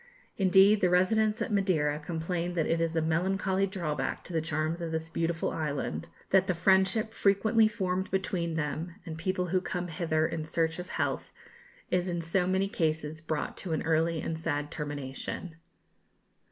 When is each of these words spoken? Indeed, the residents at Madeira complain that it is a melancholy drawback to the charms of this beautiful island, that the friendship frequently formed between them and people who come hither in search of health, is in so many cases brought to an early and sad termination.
Indeed, 0.35 0.81
the 0.81 0.89
residents 0.89 1.43
at 1.43 1.51
Madeira 1.53 1.99
complain 1.99 2.53
that 2.55 2.65
it 2.65 2.81
is 2.81 2.95
a 2.95 3.03
melancholy 3.03 3.67
drawback 3.67 4.23
to 4.23 4.33
the 4.33 4.41
charms 4.41 4.81
of 4.81 4.91
this 4.91 5.11
beautiful 5.11 5.51
island, 5.51 6.09
that 6.31 6.47
the 6.47 6.55
friendship 6.55 7.13
frequently 7.13 7.67
formed 7.67 8.09
between 8.09 8.55
them 8.55 8.93
and 9.05 9.15
people 9.15 9.45
who 9.49 9.61
come 9.61 9.89
hither 9.89 10.25
in 10.25 10.43
search 10.43 10.79
of 10.79 10.89
health, 10.89 11.31
is 11.91 12.09
in 12.09 12.19
so 12.21 12.47
many 12.47 12.67
cases 12.67 13.21
brought 13.21 13.55
to 13.57 13.73
an 13.73 13.83
early 13.83 14.21
and 14.23 14.39
sad 14.39 14.71
termination. 14.71 15.57